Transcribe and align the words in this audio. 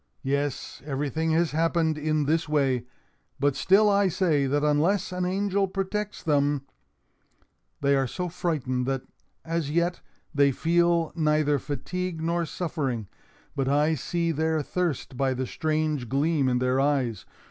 Yes, 0.23 0.81
everything 0.83 1.29
has 1.33 1.51
happened 1.51 1.95
in 1.95 2.25
this 2.25 2.49
way, 2.49 2.85
but 3.39 3.55
still 3.55 3.87
I 3.87 4.07
say 4.07 4.47
that 4.47 4.63
unless 4.63 5.11
an 5.11 5.25
angel 5.25 5.67
protects 5.67 6.23
them—— 6.23 6.63
"They 7.81 7.95
are 7.95 8.07
so 8.07 8.27
frightened 8.27 8.87
that, 8.87 9.03
as 9.45 9.69
yet, 9.69 10.01
they 10.33 10.51
feel 10.51 11.11
neither 11.15 11.59
fatigue 11.59 12.19
nor 12.19 12.47
suffering. 12.47 13.09
But 13.55 13.67
I 13.67 13.93
see 13.93 14.31
their 14.31 14.63
thirst 14.63 15.17
by 15.17 15.35
the 15.35 15.45
strange 15.45 16.09
gleam 16.09 16.49
in 16.49 16.57
their 16.57 16.79
eyes. 16.79 17.27